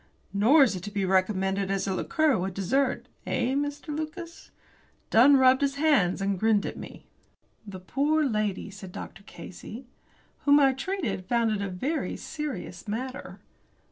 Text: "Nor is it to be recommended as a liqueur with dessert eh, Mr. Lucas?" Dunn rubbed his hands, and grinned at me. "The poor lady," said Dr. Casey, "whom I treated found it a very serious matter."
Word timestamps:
"Nor 0.33 0.63
is 0.63 0.75
it 0.75 0.81
to 0.85 0.91
be 0.91 1.05
recommended 1.05 1.69
as 1.69 1.85
a 1.85 1.93
liqueur 1.93 2.35
with 2.35 2.55
dessert 2.55 3.07
eh, 3.27 3.53
Mr. 3.53 3.95
Lucas?" 3.95 4.49
Dunn 5.11 5.37
rubbed 5.37 5.61
his 5.61 5.75
hands, 5.75 6.21
and 6.23 6.39
grinned 6.39 6.65
at 6.65 6.75
me. 6.75 7.05
"The 7.67 7.81
poor 7.81 8.23
lady," 8.25 8.71
said 8.71 8.91
Dr. 8.91 9.21
Casey, 9.21 9.85
"whom 10.39 10.59
I 10.59 10.73
treated 10.73 11.27
found 11.27 11.51
it 11.51 11.61
a 11.61 11.69
very 11.69 12.15
serious 12.15 12.87
matter." 12.87 13.41